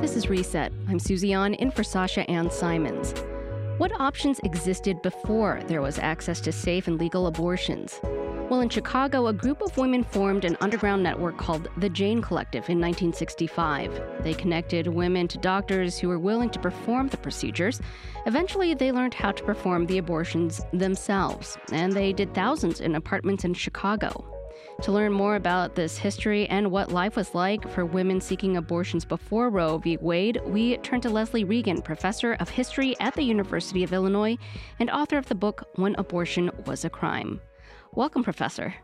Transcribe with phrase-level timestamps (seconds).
[0.00, 0.72] This is Reset.
[0.88, 3.12] I'm Susie An in for Sasha Ann Simons.
[3.78, 8.00] What options existed before there was access to safe and legal abortions?
[8.48, 12.70] Well, in Chicago, a group of women formed an underground network called the Jane Collective
[12.70, 14.22] in 1965.
[14.22, 17.80] They connected women to doctors who were willing to perform the procedures.
[18.24, 23.44] Eventually, they learned how to perform the abortions themselves, and they did thousands in apartments
[23.44, 24.35] in Chicago.
[24.82, 29.04] To learn more about this history and what life was like for women seeking abortions
[29.04, 29.96] before Roe v.
[29.96, 34.36] Wade, we turn to Leslie Reagan, professor of history at the University of Illinois
[34.78, 37.40] and author of the book When Abortion Was a Crime.
[37.94, 38.74] Welcome, Professor.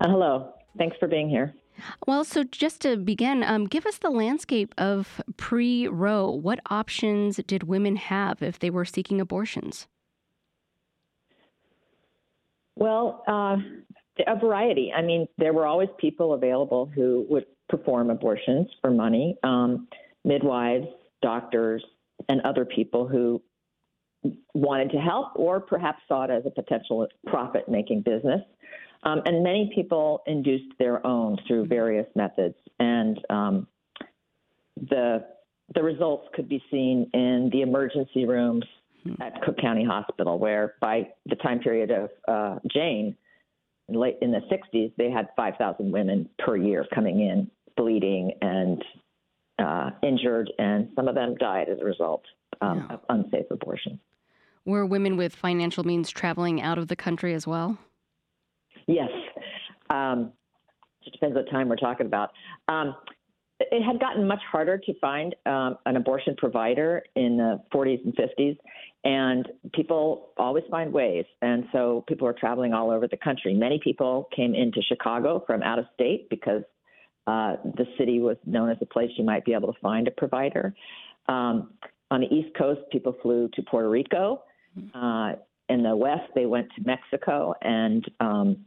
[0.00, 0.52] Uh, hello.
[0.76, 1.54] Thanks for being here.
[2.06, 6.30] Well, so just to begin, um, give us the landscape of pre Roe.
[6.30, 9.88] What options did women have if they were seeking abortions?
[12.76, 13.56] Well, uh,
[14.26, 14.92] a variety.
[14.94, 19.88] I mean, there were always people available who would perform abortions for money um,
[20.24, 20.86] midwives,
[21.22, 21.84] doctors,
[22.28, 23.40] and other people who
[24.52, 28.42] wanted to help or perhaps saw it as a potential profit making business.
[29.02, 32.56] Um, and many people induced their own through various methods.
[32.78, 33.66] And um,
[34.76, 35.24] the,
[35.74, 38.64] the results could be seen in the emergency rooms
[39.20, 43.16] at Cook County Hospital, where by the time period of uh, Jane,
[43.94, 48.84] late in the 60s, they had 5,000 women per year coming in bleeding and
[49.58, 52.22] uh, injured, and some of them died as a result
[52.60, 52.94] um, yeah.
[52.94, 53.98] of unsafe abortion.
[54.64, 57.78] Were women with financial means traveling out of the country as well?
[58.86, 59.10] Yes.
[59.88, 60.32] Um,
[61.06, 62.30] it depends what time we're talking about.
[62.68, 62.94] Um,
[63.60, 68.16] it had gotten much harder to find um, an abortion provider in the 40s and
[68.16, 68.56] 50s,
[69.04, 71.26] and people always find ways.
[71.42, 73.54] And so people were traveling all over the country.
[73.54, 76.62] Many people came into Chicago from out of state because
[77.26, 80.10] uh, the city was known as a place you might be able to find a
[80.10, 80.74] provider.
[81.28, 81.74] Um,
[82.10, 84.42] on the East Coast, people flew to Puerto Rico.
[84.94, 85.32] Uh,
[85.68, 88.64] in the West, they went to Mexico, and um,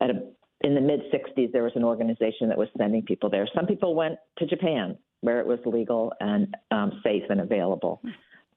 [0.00, 0.22] at a,
[0.62, 3.48] in the mid 60s, there was an organization that was sending people there.
[3.54, 8.02] Some people went to Japan, where it was legal and um, safe and available.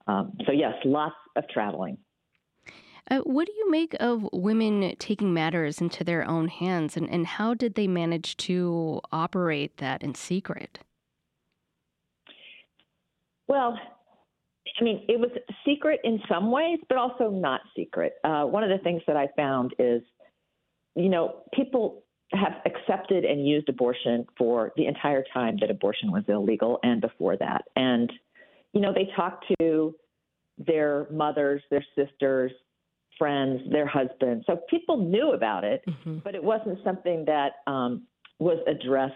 [0.08, 1.98] Um, so, yes, lots of traveling.
[3.10, 7.28] Uh, what do you make of women taking matters into their own hands, and, and
[7.28, 10.80] how did they manage to operate that in secret?
[13.48, 13.78] Well,
[14.80, 15.30] I mean, it was
[15.66, 18.14] secret in some ways, but also not secret.
[18.24, 20.02] Uh, one of the things that I found is,
[20.96, 26.24] you know, people have accepted and used abortion for the entire time that abortion was
[26.28, 27.64] illegal and before that.
[27.76, 28.12] And,
[28.74, 29.96] you know, they talk to
[30.58, 32.52] their mothers, their sisters,
[33.18, 34.46] friends, their husbands.
[34.48, 36.20] So people knew about it, mm-hmm.
[36.24, 38.08] but it wasn't something that um,
[38.40, 39.14] was addressed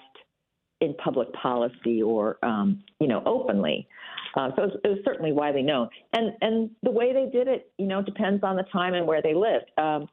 [0.80, 3.88] in public policy or, um, you know, openly.
[4.36, 5.90] Uh, so it was, it was, certainly widely known.
[6.14, 9.22] And and the way they did it, you know, depends on the time and where
[9.22, 9.72] they lived.
[9.78, 10.08] Um,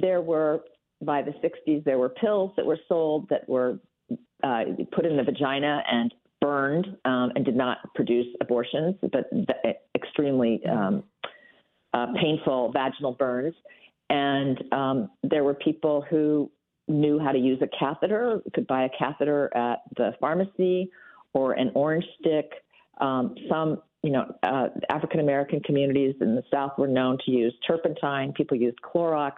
[0.00, 0.62] there were
[1.02, 3.78] by the 60s there were pills that were sold that were
[4.42, 9.30] uh, put in the vagina and burned um, and did not produce abortions, but
[9.94, 11.04] extremely um,
[11.92, 13.54] uh, painful vaginal burns.
[14.08, 16.50] And um, there were people who
[16.88, 20.90] knew how to use a catheter, could buy a catheter at the pharmacy
[21.32, 22.50] or an orange stick.
[23.00, 27.54] Um, some, you know, uh, African American communities in the South were known to use
[27.66, 28.32] turpentine.
[28.32, 29.34] People used Clorox.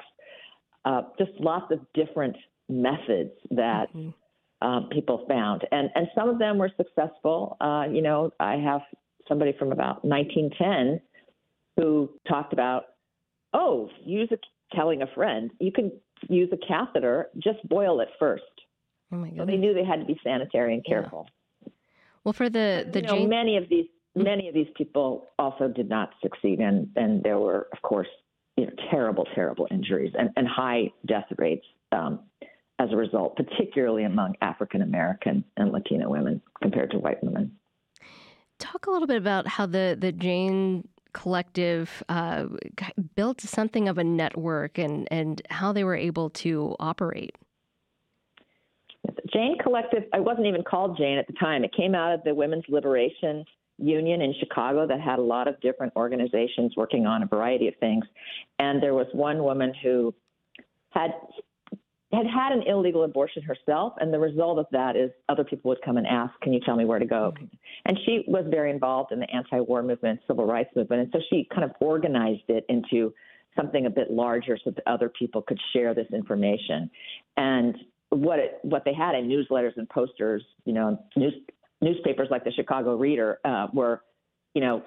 [0.85, 2.37] Uh, just lots of different
[2.69, 4.67] methods that mm-hmm.
[4.67, 7.57] um, people found, and and some of them were successful.
[7.61, 8.81] Uh, you know, I have
[9.29, 11.01] somebody from about 1910
[11.77, 12.85] who talked about,
[13.55, 14.37] oh, use a
[14.75, 15.93] telling a friend, you can
[16.29, 18.43] use a catheter, just boil it first.
[19.13, 21.29] Oh my So they knew they had to be sanitary and careful.
[21.63, 21.73] Yeah.
[22.25, 25.89] Well, for the the you know, many of these many of these people also did
[25.89, 28.09] not succeed, and and there were of course
[28.57, 32.21] you know terrible terrible injuries and, and high death rates um,
[32.79, 37.53] as a result, particularly among African American and Latino women compared to white women.
[38.59, 42.47] Talk a little bit about how the the Jane collective uh,
[43.15, 47.37] built something of a network and, and how they were able to operate?
[49.33, 51.65] Jane Collective, I wasn't even called Jane at the time.
[51.65, 53.45] It came out of the Women's Liberation
[53.83, 57.75] Union in Chicago that had a lot of different organizations working on a variety of
[57.81, 58.05] things.
[58.59, 60.15] And there was one woman who
[60.91, 61.11] had
[62.13, 65.81] had had an illegal abortion herself, and the result of that is other people would
[65.83, 67.47] come and ask, "Can you tell me where to go?" Mm-hmm.
[67.87, 71.49] And she was very involved in the anti-war movement, civil rights movement, and so she
[71.53, 73.15] kind of organized it into
[73.57, 76.91] something a bit larger so that other people could share this information.
[77.37, 77.77] And
[78.11, 81.35] what it what they had in newsletters and posters, you know, news
[81.83, 84.03] newspapers like the Chicago Reader uh, were,
[84.55, 84.83] you know,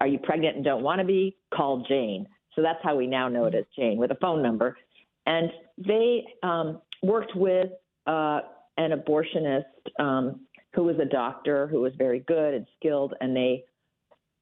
[0.00, 1.36] are you pregnant and don't want to be?
[1.52, 2.26] Call Jane.
[2.54, 4.76] So that's how we now know it as Jane with a phone number.
[5.26, 7.68] And they um, worked with
[8.06, 8.40] uh,
[8.78, 9.64] an abortionist
[9.98, 13.64] um, who was a doctor who was very good and skilled, and they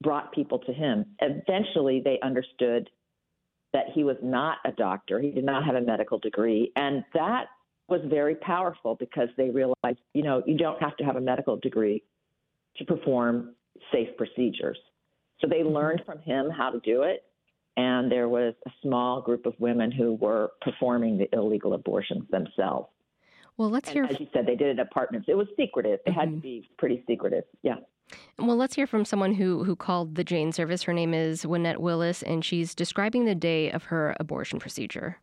[0.00, 1.05] brought people to him.
[1.20, 2.88] Eventually, they understood
[3.73, 7.46] that he was not a doctor, he did not have a medical degree, and that
[7.88, 11.56] was very powerful because they realized, you know, you don't have to have a medical
[11.56, 12.02] degree
[12.76, 13.55] to perform
[13.93, 14.79] safe procedures.
[15.40, 15.75] So they mm-hmm.
[15.75, 17.25] learned from him how to do it.
[17.76, 22.88] And there was a small group of women who were performing the illegal abortions themselves.
[23.56, 24.05] Well, let's hear.
[24.05, 25.29] as you said, they did it in apartments.
[25.29, 26.00] It was secretive.
[26.05, 26.20] It mm-hmm.
[26.20, 26.41] had to mm-hmm.
[26.41, 27.44] be pretty secretive.
[27.62, 27.76] Yeah.
[28.38, 30.82] Well, let's hear from someone who who called the Jane service.
[30.84, 35.19] Her name is Winnette Willis, and she's describing the day of her abortion procedure.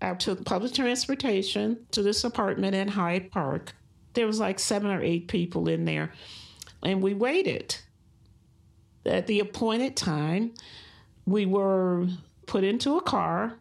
[0.00, 3.74] I took public transportation to this apartment in Hyde Park.
[4.14, 6.12] There was like seven or eight people in there,
[6.82, 7.76] and we waited.
[9.04, 10.52] At the appointed time,
[11.26, 12.06] we were
[12.46, 13.58] put into a car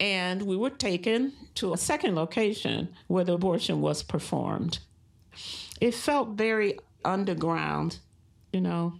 [0.00, 4.80] and we were taken to a second location where the abortion was performed.
[5.80, 7.98] It felt very underground,
[8.52, 8.94] you know.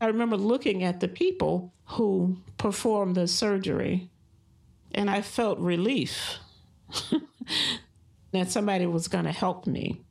[0.00, 4.10] I remember looking at the people who performed the surgery
[4.94, 6.38] and I felt relief
[8.32, 10.02] that somebody was going to help me.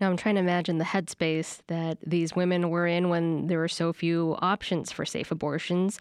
[0.00, 3.68] Now I'm trying to imagine the headspace that these women were in when there were
[3.68, 6.00] so few options for safe abortions.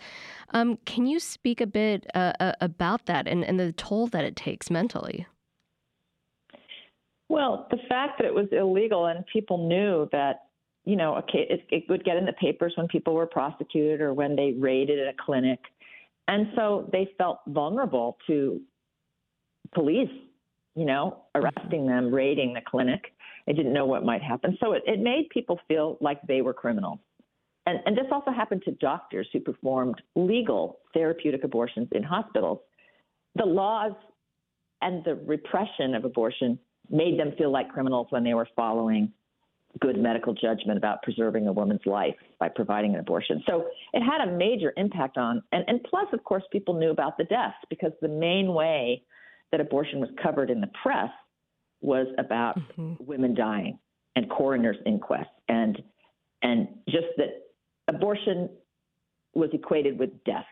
[0.51, 4.23] Um, can you speak a bit uh, uh, about that and, and the toll that
[4.23, 5.27] it takes mentally?
[7.27, 10.45] Well, the fact that it was illegal and people knew that,
[10.85, 14.35] you know, it, it would get in the papers when people were prosecuted or when
[14.35, 15.59] they raided a clinic.
[16.29, 18.61] And so they felt vulnerable to
[19.73, 20.11] police,
[20.75, 23.01] you know, arresting them, raiding the clinic.
[23.47, 24.55] They didn't know what might happen.
[24.63, 26.99] So it, it made people feel like they were criminals.
[27.65, 32.59] And, and this also happened to doctors who performed legal therapeutic abortions in hospitals.
[33.33, 33.93] The laws
[34.83, 36.59] and the repression of abortion
[36.91, 39.11] made them feel like criminals when they were following
[39.79, 43.43] good medical judgment about preserving a woman's life by providing an abortion.
[43.47, 47.17] So it had a major impact on, and, and plus, of course, people knew about
[47.17, 49.03] the deaths because the main way
[49.51, 51.09] that abortion was covered in the press
[51.81, 52.93] was about mm-hmm.
[52.99, 53.79] women dying
[54.15, 55.81] and coroner's inquests and
[56.41, 57.29] and just that
[57.87, 58.49] abortion
[59.33, 60.45] was equated with death.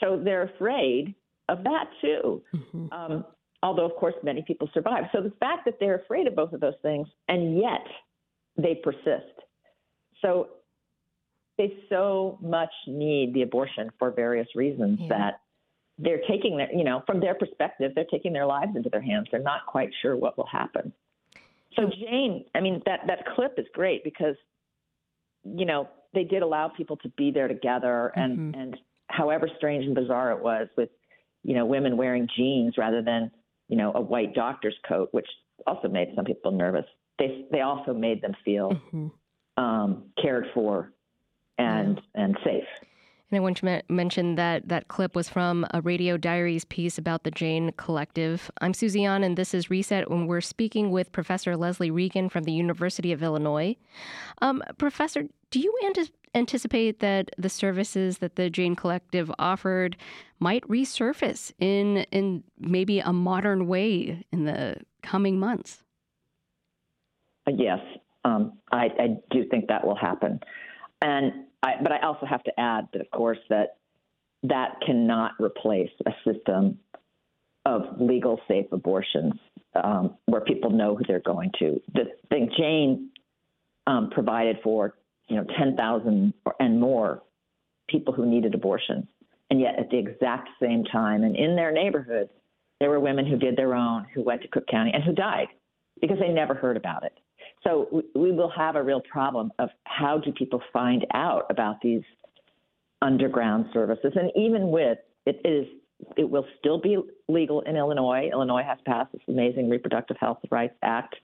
[0.00, 1.14] So they're afraid
[1.48, 2.42] of that too.
[2.54, 2.92] Mm-hmm.
[2.92, 3.24] Um,
[3.62, 5.04] although, of course, many people survive.
[5.12, 7.86] So the fact that they're afraid of both of those things and yet
[8.56, 9.34] they persist.
[10.22, 10.48] So
[11.58, 15.08] they so much need the abortion for various reasons yeah.
[15.08, 15.40] that
[15.98, 19.28] they're taking their, you know, from their perspective, they're taking their lives into their hands.
[19.30, 20.92] They're not quite sure what will happen.
[21.76, 24.36] So Jane, I mean, that that clip is great because,
[25.44, 28.60] you know, they did allow people to be there together, and mm-hmm.
[28.60, 28.76] and
[29.08, 30.88] however strange and bizarre it was with,
[31.42, 33.30] you know, women wearing jeans rather than,
[33.68, 35.28] you know, a white doctor's coat, which
[35.66, 36.86] also made some people nervous
[37.18, 39.62] they they also made them feel mm-hmm.
[39.62, 40.92] um, cared for
[41.58, 42.24] and yeah.
[42.24, 42.64] and safe.
[43.30, 47.24] And I want to mention that that clip was from a Radio Diaries piece about
[47.24, 48.50] the Jane Collective.
[48.60, 52.44] I'm Susie An, and this is Reset when we're speaking with Professor Leslie Reagan from
[52.44, 53.76] the University of Illinois.
[54.42, 55.74] Um, Professor, do you
[56.34, 59.96] anticipate that the services that the Jane Collective offered
[60.38, 65.83] might resurface in in maybe a modern way in the coming months?
[67.52, 67.78] Yes,
[68.24, 70.40] um, I, I, do think that will happen.
[71.02, 73.76] And I, but I also have to add that, of course, that
[74.44, 76.78] that cannot replace a system
[77.66, 79.34] of legal, safe abortions
[79.82, 81.80] um, where people know who they're going to.
[81.94, 83.10] The thing Jane
[83.86, 84.94] um, provided for,
[85.28, 87.22] you know, 10,000 and more
[87.88, 89.06] people who needed abortions,
[89.50, 92.30] and yet at the exact same time and in their neighborhoods,
[92.80, 95.48] there were women who did their own, who went to Cook County, and who died
[96.00, 97.18] because they never heard about it.
[97.66, 102.02] So we will have a real problem of how do people find out about these
[103.00, 105.66] underground services, and even with it is
[106.16, 108.28] it will still be legal in Illinois.
[108.30, 111.14] Illinois has passed this amazing Reproductive Health Rights Act.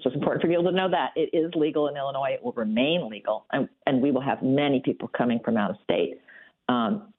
[0.00, 2.30] So it's important for people to know that it is legal in Illinois.
[2.32, 5.76] It will remain legal, and, and we will have many people coming from out of
[5.84, 6.20] state.
[6.68, 7.12] Um,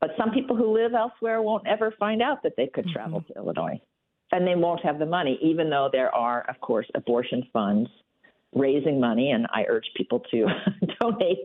[0.00, 2.92] but some people who live elsewhere won't ever find out that they could mm-hmm.
[2.92, 3.80] travel to Illinois
[4.32, 7.88] and they won't have the money, even though there are, of course, abortion funds
[8.54, 9.30] raising money.
[9.30, 10.46] And I urge people to
[11.00, 11.38] donate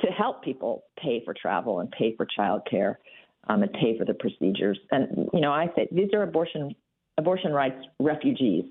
[0.00, 2.96] to help people pay for travel and pay for childcare
[3.48, 4.78] um, and pay for the procedures.
[4.90, 6.74] And you know, I say these are abortion
[7.16, 8.64] abortion rights refugees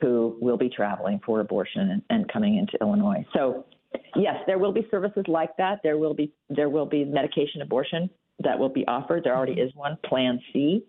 [0.00, 3.24] who will be traveling for abortion and, and coming into Illinois.
[3.34, 3.66] So,
[4.14, 5.80] yes, there will be services like that.
[5.82, 8.10] There will be there will be medication abortion
[8.42, 9.24] that will be offered.
[9.24, 10.84] There already is one, Plan C.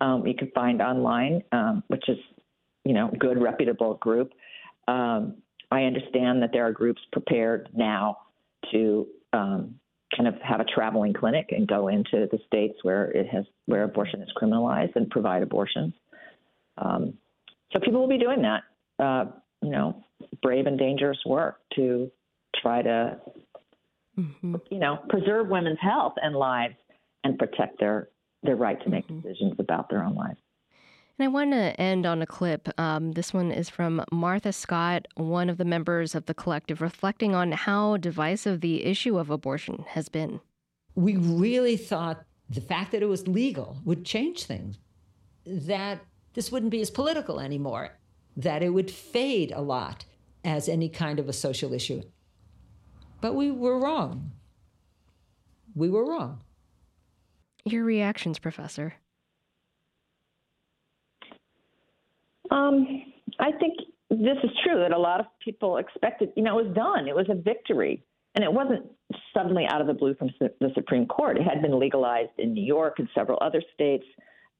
[0.00, 2.18] Um, you can find online, um, which is
[2.84, 4.32] you know good reputable group.
[4.88, 5.36] Um,
[5.70, 8.18] I understand that there are groups prepared now
[8.72, 9.76] to um,
[10.14, 13.84] kind of have a traveling clinic and go into the states where it has where
[13.84, 15.94] abortion is criminalized and provide abortions.
[16.78, 17.14] Um,
[17.72, 18.62] so people will be doing that,
[19.02, 19.30] uh,
[19.62, 20.04] you know,
[20.42, 22.10] brave and dangerous work to
[22.60, 23.18] try to,
[24.18, 24.56] mm-hmm.
[24.70, 26.74] you know, preserve women's health and lives
[27.24, 28.08] and protect their
[28.42, 29.20] their right to make mm-hmm.
[29.20, 30.40] decisions about their own lives.
[31.18, 32.68] And I want to end on a clip.
[32.78, 37.34] Um, this one is from Martha Scott, one of the members of the collective, reflecting
[37.34, 40.40] on how divisive the issue of abortion has been.
[40.94, 44.78] We really thought the fact that it was legal would change things,
[45.46, 46.00] that
[46.34, 47.90] this wouldn't be as political anymore,
[48.36, 50.04] that it would fade a lot
[50.44, 52.02] as any kind of a social issue.
[53.20, 54.32] But we were wrong.
[55.74, 56.40] We were wrong.
[57.64, 58.94] Your reactions, Professor?
[62.50, 63.04] Um,
[63.38, 63.78] I think
[64.10, 67.08] this is true that a lot of people expected, you know, it was done.
[67.08, 68.04] It was a victory.
[68.34, 68.86] And it wasn't
[69.34, 71.36] suddenly out of the blue from the Supreme Court.
[71.36, 74.04] It had been legalized in New York and several other states.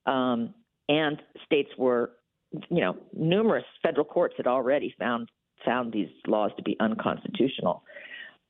[0.07, 0.55] Um,
[0.89, 2.13] and states were,
[2.53, 5.29] you know, numerous federal courts had already found
[5.65, 7.85] found these laws to be unconstitutional.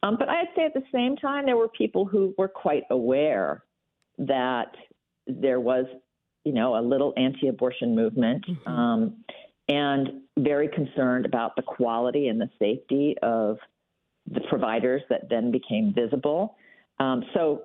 [0.02, 3.64] Um, but I'd say at the same time, there were people who were quite aware
[4.18, 4.74] that
[5.26, 5.86] there was
[6.44, 8.68] you know, a little anti-abortion movement, mm-hmm.
[8.68, 9.24] um,
[9.68, 13.58] and very concerned about the quality and the safety of
[14.30, 16.56] the providers that then became visible.
[16.98, 17.62] Um, so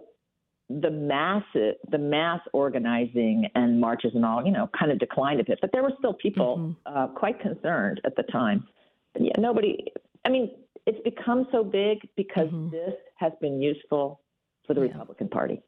[0.69, 5.43] the mass, the mass organizing and marches and all, you know, kind of declined a
[5.43, 6.97] bit, but there were still people mm-hmm.
[6.97, 8.67] uh, quite concerned at the time.
[9.13, 9.85] But yeah, nobody.
[10.25, 10.51] I mean,
[10.85, 12.69] it's become so big because mm-hmm.
[12.69, 14.21] this has been useful
[14.67, 14.87] for the yeah.
[14.87, 15.61] Republican Party.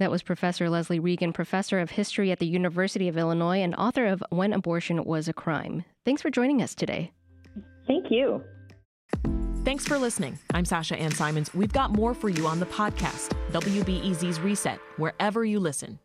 [0.00, 4.06] That was Professor Leslie Reagan, professor of history at the University of Illinois and author
[4.06, 5.84] of When Abortion Was a Crime.
[6.04, 7.12] Thanks for joining us today.
[7.86, 8.42] Thank you.
[9.64, 10.38] Thanks for listening.
[10.52, 11.54] I'm Sasha Ann Simons.
[11.54, 16.00] We've got more for you on the podcast, WBEZ's Reset, wherever you listen.